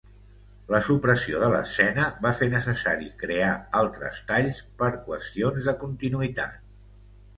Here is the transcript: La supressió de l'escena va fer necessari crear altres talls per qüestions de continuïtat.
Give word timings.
La 0.75 0.77
supressió 0.85 1.41
de 1.41 1.49
l'escena 1.55 2.07
va 2.25 2.31
fer 2.39 2.47
necessari 2.55 3.11
crear 3.25 3.51
altres 3.83 4.19
talls 4.33 4.63
per 4.81 4.91
qüestions 5.07 5.69
de 5.69 5.77
continuïtat. 5.85 6.61